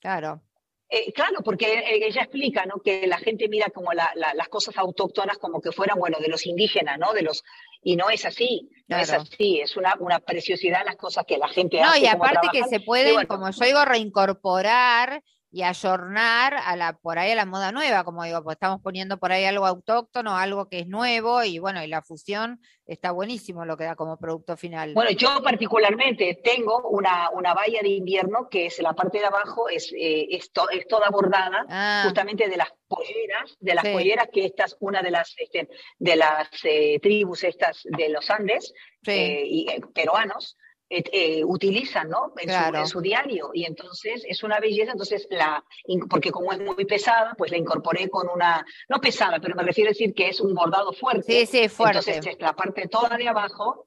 [0.00, 0.42] Claro.
[0.90, 2.80] Eh, claro, porque ella explica ¿no?
[2.80, 6.98] que la gente mira como las cosas autóctonas como que fueran, bueno, de los indígenas,
[6.98, 7.12] ¿no?
[7.12, 7.44] De los
[7.82, 11.48] y no es así, no es así, es una, una preciosidad las cosas que la
[11.48, 12.00] gente hace.
[12.00, 17.18] No, y aparte que se pueden, como yo digo, reincorporar y ayornar a la, por
[17.18, 20.68] ahí a la moda nueva, como digo, pues estamos poniendo por ahí algo autóctono, algo
[20.68, 24.56] que es nuevo, y bueno, y la fusión está buenísimo lo que da como producto
[24.56, 24.92] final.
[24.92, 29.68] Bueno, yo particularmente tengo una, una valla de invierno que es la parte de abajo,
[29.70, 32.02] es, eh, es, toda bordada, ah.
[32.04, 36.16] justamente de las polleras, de las polleras, que esta es una de las, este, de
[36.16, 38.72] las eh, tribus estas de los Andes,
[39.06, 40.56] eh, y, peruanos,
[40.90, 42.32] eh, eh, utilizan ¿no?
[42.38, 45.62] En, su, diario y entonces es una belleza, entonces la,
[46.08, 49.90] porque como es muy pesada, pues la incorporé con una, no pesada, pero me refiero
[49.90, 51.44] a decir que es un bordado fuerte.
[51.44, 51.98] Sí, sí, fuerte.
[51.98, 53.86] Entonces es la parte toda de abajo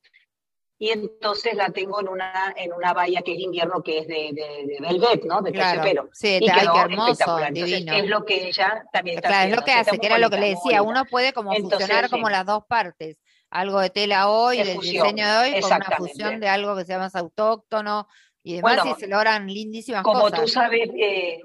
[0.77, 4.31] y entonces la tengo en una, en una valla que es invierno, que es de,
[4.33, 5.41] de, velvet, ¿no?
[5.41, 6.09] De terciopelo.
[6.11, 7.93] Sí, y quedó hermoso, divino.
[7.93, 10.37] es lo que ella también está Claro, es lo que hace, que era lo que
[10.37, 13.20] le decía, uno puede como funcionar como las dos partes
[13.51, 16.97] algo de tela hoy, del diseño de hoy, con una fusión de algo que sea
[16.97, 18.07] más autóctono
[18.43, 20.31] y demás, y se logran lindísimas como cosas.
[20.31, 21.41] Como tú sabes, eh,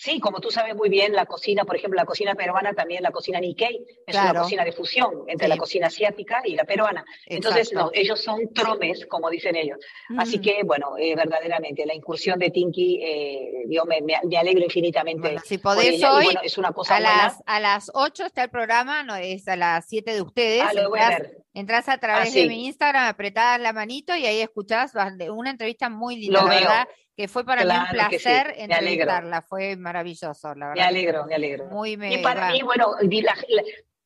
[0.00, 3.10] Sí, como tú sabes muy bien, la cocina, por ejemplo, la cocina peruana, también la
[3.10, 7.04] cocina Nikkei, es una cocina de fusión entre la cocina asiática y la peruana.
[7.26, 9.78] Entonces, ellos son tromes, como dicen ellos.
[10.16, 10.40] Así mm.
[10.40, 15.38] que, bueno, eh, verdaderamente, la incursión de Tinky, eh, yo me, me, alegro infinitamente.
[15.44, 19.16] si podés hoy, es una cosa a, Las, a las 8 está el programa, no
[19.16, 20.62] es a las 7 de ustedes.
[20.62, 21.36] Ah, lo voy a ver.
[21.60, 24.94] Entras a través de mi Instagram, apretás la manito y ahí escuchás
[25.30, 30.68] una entrevista muy linda, verdad, que fue para mí un placer entrevistarla, fue maravilloso, la
[30.68, 30.82] verdad.
[30.82, 31.66] Me alegro, me alegro.
[31.66, 32.94] Muy y para mí, bueno,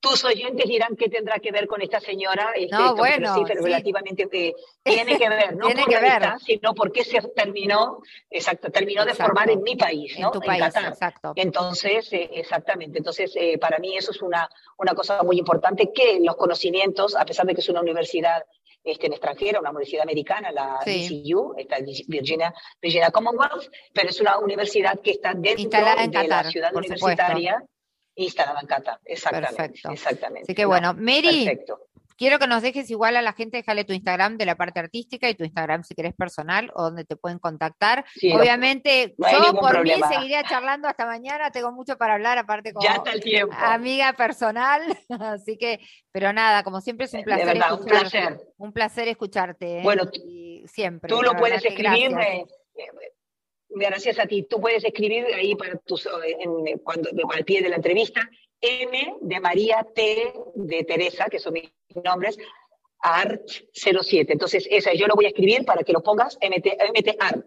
[0.05, 2.53] tus oyentes dirán qué tendrá que ver con esta señora.
[2.55, 6.39] Este, no, bueno, sí, pero relativamente eh, tiene que ver, no tiene que ver.
[6.45, 10.27] sino porque se terminó, exacto, terminó de formar en mi país, ¿no?
[10.27, 11.33] En tu país, exacto.
[11.37, 12.99] Entonces, eh, exactamente.
[12.99, 17.25] Entonces, eh, para mí eso es una, una cosa muy importante que los conocimientos, a
[17.25, 18.45] pesar de que es una universidad
[18.83, 24.39] este, en extranjera, una universidad americana, la VCU, esta Virginia, Virginia Commonwealth, pero es una
[24.39, 27.74] universidad que está dentro de la ciudad universitaria instalada
[28.17, 29.01] en Qatar.
[29.05, 29.57] Exactamente.
[29.57, 29.91] Perfecto.
[29.91, 30.43] Exactamente.
[30.43, 31.59] Así que bueno, Mary,
[32.17, 35.29] quiero que nos dejes igual a la gente, déjale tu Instagram de la parte artística
[35.29, 38.05] y tu Instagram si querés personal o donde te pueden contactar.
[38.33, 42.89] Obviamente, yo por mí seguiría charlando hasta mañana, tengo mucho para hablar, aparte como
[43.59, 44.83] amiga personal,
[45.21, 45.81] así que,
[46.13, 48.41] pero nada, como siempre es un placer, un, placer.
[48.59, 49.79] un placer escucharte.
[49.79, 49.83] ¿eh?
[49.83, 50.05] Bueno,
[50.67, 51.09] siempre.
[51.09, 52.47] Tú lo puedes escribirme
[53.75, 54.43] gracias a ti.
[54.43, 58.29] Tú puedes escribir ahí para tus, en, cuando, al pie de la entrevista,
[58.61, 61.71] M de María, T de Teresa, que son mis
[62.03, 62.39] nombres,
[63.01, 64.33] Art 07.
[64.33, 67.47] Entonces, esa yo lo voy a escribir para que lo pongas, MT, MT Art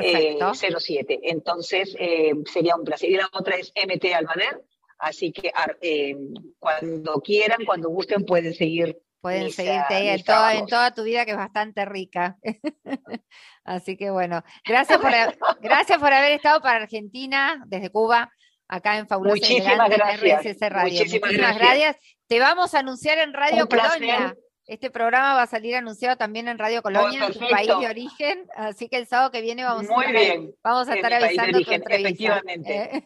[0.00, 1.20] eh, 07.
[1.24, 3.10] Entonces, eh, sería un placer.
[3.10, 4.62] Y la otra es MT Albader.
[4.98, 6.16] Así que eh,
[6.60, 11.30] cuando quieran, cuando gusten, pueden seguir Pueden seguirte en toda, en toda tu vida, que
[11.30, 12.38] es bastante rica.
[13.64, 15.12] Así que bueno, gracias por,
[15.60, 18.32] gracias por haber estado para Argentina, desde Cuba,
[18.66, 20.44] acá en Fabulosa Muchísimas gracias.
[20.44, 20.98] RSS Radio.
[20.98, 21.96] Muchísimas, gracias.
[22.26, 24.34] Te vamos a anunciar en Radio Colonia.
[24.66, 28.88] Este programa va a salir anunciado también en Radio Colonia, tu país de origen, así
[28.88, 32.40] que el sábado que viene vamos, a, estar, vamos a estar avisando tu entrevista.
[32.40, 33.04] Efectivamente.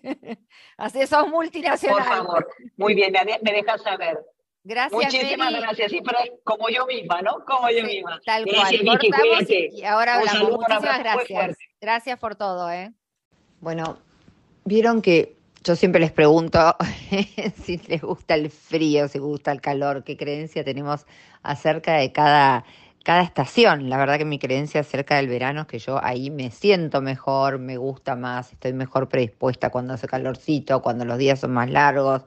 [0.79, 1.99] así sos multinacional.
[1.99, 4.19] Por favor, muy bien, me dejas saber.
[4.67, 5.01] Gracias.
[5.01, 5.93] Muchísimas gracias.
[5.93, 7.45] Sí, pero como yo misma, ¿no?
[7.45, 8.21] Como yo misma.
[8.27, 8.77] Tal cual.
[8.85, 10.51] Cortamos y ahora hablamos.
[10.51, 11.57] Muchísimas gracias.
[11.81, 12.93] Gracias por todo, ¿eh?
[13.61, 13.97] Bueno,
[14.65, 16.59] vieron que yo siempre les pregunto
[17.63, 21.07] si les gusta el frío, si les gusta el calor, qué creencia tenemos
[21.45, 22.65] acerca de cada
[23.07, 23.88] cada estación.
[23.88, 27.61] La verdad que mi creencia acerca del verano es que yo ahí me siento mejor,
[27.61, 32.23] me gusta más, estoy mejor predispuesta cuando hace calorcito, cuando los días son más largos.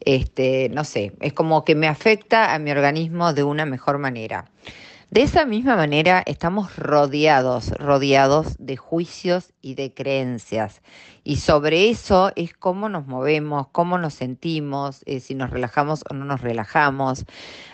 [0.00, 4.50] Este, no sé, es como que me afecta a mi organismo de una mejor manera.
[5.10, 10.82] De esa misma manera estamos rodeados, rodeados de juicios y de creencias.
[11.22, 16.14] Y sobre eso es cómo nos movemos, cómo nos sentimos, eh, si nos relajamos o
[16.14, 17.24] no nos relajamos.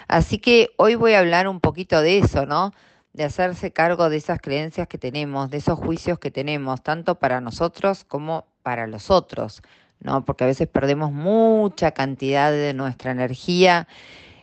[0.09, 2.73] Así que hoy voy a hablar un poquito de eso, ¿no?
[3.15, 7.41] De hacerse cargo de esas creencias que tenemos, de esos juicios que tenemos, tanto para
[7.41, 9.63] nosotros como para los otros,
[10.01, 10.23] ¿no?
[10.27, 13.89] Porque a veces perdemos mucha cantidad de nuestra energía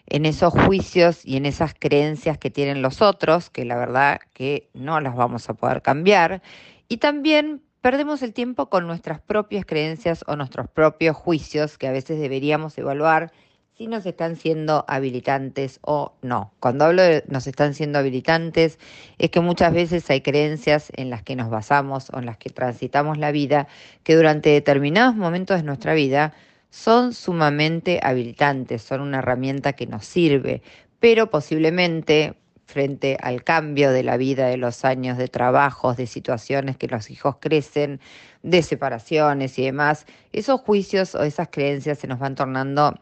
[0.10, 4.70] en esos juicios y en esas creencias que tienen los otros, que la verdad que
[4.74, 6.42] no las vamos a poder cambiar,
[6.88, 11.92] y también perdemos el tiempo con nuestras propias creencias o nuestros propios juicios que a
[11.92, 13.32] veces deberíamos evaluar
[13.80, 16.52] si nos están siendo habilitantes o no.
[16.60, 18.78] Cuando hablo de nos están siendo habilitantes,
[19.18, 22.50] es que muchas veces hay creencias en las que nos basamos o en las que
[22.50, 23.70] transitamos la vida
[24.04, 26.34] que durante determinados momentos de nuestra vida
[26.70, 30.62] son sumamente habilitantes, son una herramienta que nos sirve,
[31.00, 36.78] pero posiblemente frente al cambio de la vida, de los años de trabajos, de situaciones
[36.78, 38.00] que los hijos crecen,
[38.44, 42.94] de separaciones y demás, esos juicios o esas creencias se nos van tornando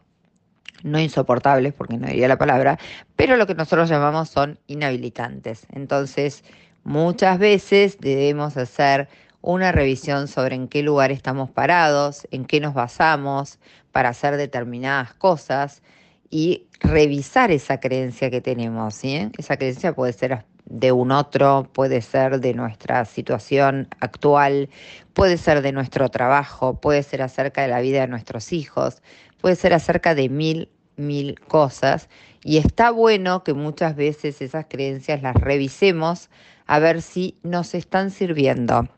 [0.82, 2.78] no insoportables, porque no diría la palabra,
[3.16, 5.66] pero lo que nosotros llamamos son inhabilitantes.
[5.72, 6.44] Entonces,
[6.84, 9.08] muchas veces debemos hacer
[9.40, 13.58] una revisión sobre en qué lugar estamos parados, en qué nos basamos
[13.92, 15.82] para hacer determinadas cosas
[16.30, 18.94] y revisar esa creencia que tenemos.
[18.94, 19.30] ¿sí?
[19.38, 24.68] Esa creencia puede ser de un otro, puede ser de nuestra situación actual,
[25.14, 29.02] puede ser de nuestro trabajo, puede ser acerca de la vida de nuestros hijos,
[29.40, 32.08] puede ser acerca de mil, mil cosas.
[32.44, 36.28] Y está bueno que muchas veces esas creencias las revisemos
[36.66, 38.88] a ver si nos están sirviendo.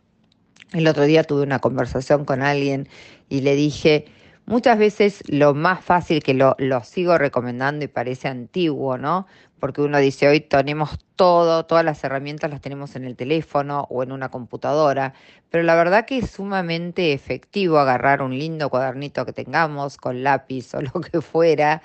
[0.73, 2.89] El otro día tuve una conversación con alguien
[3.29, 4.05] y le dije,
[4.47, 9.27] muchas veces lo más fácil que lo, lo sigo recomendando y parece antiguo, ¿no?
[9.59, 14.05] Porque uno dice, hoy tenemos todo, todas las herramientas las tenemos en el teléfono o
[14.05, 15.13] en una computadora,
[15.51, 20.73] pero la verdad que es sumamente efectivo agarrar un lindo cuadernito que tengamos con lápiz
[20.75, 21.83] o lo que fuera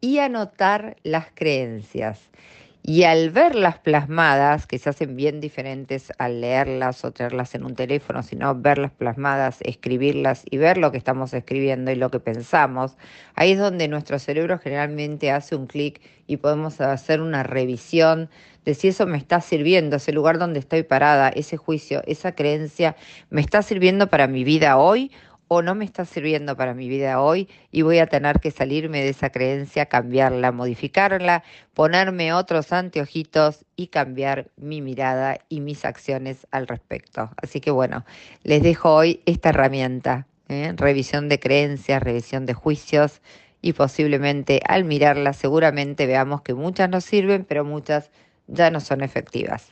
[0.00, 2.30] y anotar las creencias.
[2.84, 7.76] Y al verlas plasmadas, que se hacen bien diferentes al leerlas o tenerlas en un
[7.76, 12.96] teléfono, sino verlas plasmadas, escribirlas y ver lo que estamos escribiendo y lo que pensamos,
[13.36, 18.28] ahí es donde nuestro cerebro generalmente hace un clic y podemos hacer una revisión
[18.64, 22.96] de si eso me está sirviendo, ese lugar donde estoy parada, ese juicio, esa creencia,
[23.30, 25.12] me está sirviendo para mi vida hoy
[25.54, 29.02] o no me está sirviendo para mi vida hoy y voy a tener que salirme
[29.02, 36.46] de esa creencia, cambiarla, modificarla, ponerme otros anteojitos y cambiar mi mirada y mis acciones
[36.52, 37.28] al respecto.
[37.36, 38.06] Así que bueno,
[38.44, 40.72] les dejo hoy esta herramienta, ¿eh?
[40.74, 43.20] revisión de creencias, revisión de juicios
[43.60, 48.10] y posiblemente al mirarla seguramente veamos que muchas nos sirven, pero muchas
[48.46, 49.70] ya no son efectivas.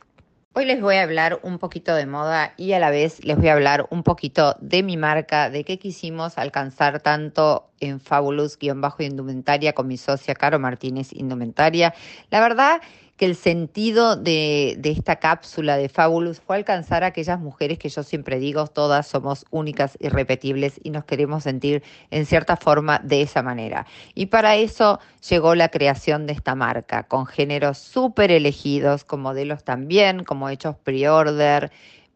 [0.53, 3.47] Hoy les voy a hablar un poquito de moda y a la vez les voy
[3.47, 9.87] a hablar un poquito de mi marca, de qué quisimos alcanzar tanto en Fabulous-Indumentaria con
[9.87, 11.95] mi socia Caro Martínez Indumentaria.
[12.31, 12.81] La verdad
[13.21, 17.91] que el sentido de, de, esta cápsula de Fabulous fue alcanzar a aquellas mujeres que
[17.91, 23.21] yo siempre digo, todas somos únicas, irrepetibles y nos queremos sentir en cierta forma de
[23.21, 23.87] esa manera.
[24.15, 29.65] Y para eso llegó la creación de esta marca, con géneros súper elegidos, con modelos
[29.65, 31.71] también, como hechos pre-order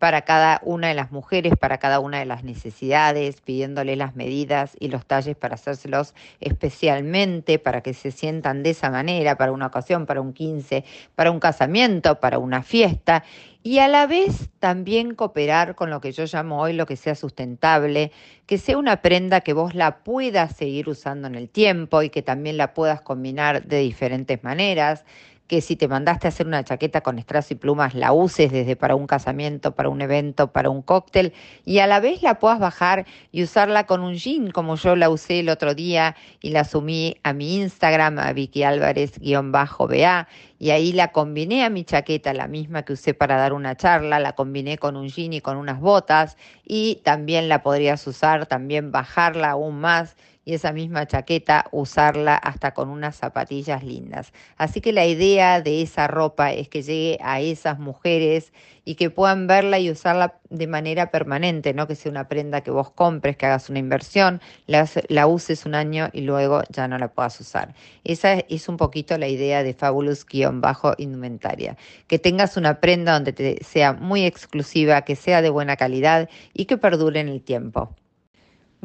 [0.05, 4.77] para cada una de las mujeres, para cada una de las necesidades, pidiéndole las medidas
[4.79, 9.69] y los talles para hacérselos especialmente, para que se sientan de esa manera, para una
[9.69, 13.25] ocasión, para un 15, para un casamiento, para una fiesta,
[13.62, 17.14] y a la vez también cooperar con lo que yo llamo hoy lo que sea
[17.14, 18.12] sustentable,
[18.45, 22.21] que sea una prenda que vos la puedas seguir usando en el tiempo y que
[22.21, 25.07] también la puedas combinar de diferentes maneras
[25.47, 28.77] que si te mandaste a hacer una chaqueta con strass y plumas, la uses desde
[28.77, 32.59] para un casamiento, para un evento, para un cóctel, y a la vez la puedas
[32.59, 36.65] bajar y usarla con un jean, como yo la usé el otro día y la
[36.65, 40.29] sumí a mi Instagram, a Vicky Álvarez-BA,
[40.59, 44.19] y ahí la combiné a mi chaqueta, la misma que usé para dar una charla,
[44.21, 48.93] la combiné con un jean y con unas botas, y también la podrías usar, también
[48.93, 54.33] bajarla aún más y esa misma chaqueta usarla hasta con unas zapatillas lindas.
[54.57, 58.53] Así que la idea de esa ropa es que llegue a esas mujeres
[58.85, 62.71] y que puedan verla y usarla de manera permanente, no que sea una prenda que
[62.71, 67.09] vos compres, que hagas una inversión, la, uses un año y luego ya no la
[67.09, 67.75] puedas usar.
[68.05, 71.77] Esa es un poquito la idea de Fabulous-indumentaria,
[72.07, 76.67] que tengas una prenda donde te sea muy exclusiva, que sea de buena calidad y
[76.67, 77.95] que perdure en el tiempo.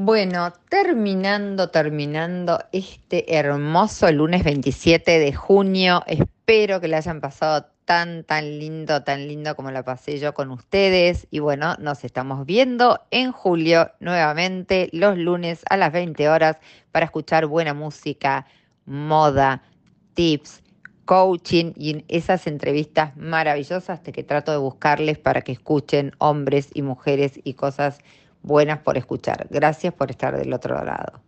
[0.02, 6.04] Bueno, terminando, terminando este hermoso lunes 27 de junio.
[6.08, 10.52] Espero que le hayan pasado tan, tan lindo, tan lindo como la pasé yo con
[10.52, 11.28] ustedes.
[11.32, 16.60] Y bueno, nos estamos viendo en julio nuevamente, los lunes a las 20 horas,
[16.94, 18.46] para escuchar buena música,
[18.86, 19.64] moda,
[20.14, 20.64] tips,
[21.04, 27.38] coaching y esas entrevistas maravillosas que trato de buscarles para que escuchen hombres y mujeres
[27.44, 28.00] y cosas
[28.42, 29.48] buenas por escuchar.
[29.50, 31.14] Gracias por estar del otro lado.